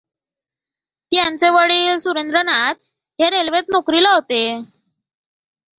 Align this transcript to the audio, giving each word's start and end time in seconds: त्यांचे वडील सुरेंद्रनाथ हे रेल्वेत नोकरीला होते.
त्यांचे 1.11 1.49
वडील 1.49 1.97
सुरेंद्रनाथ 1.97 2.75
हे 3.19 3.29
रेल्वेत 3.29 3.69
नोकरीला 3.69 4.13
होते. 4.13 4.43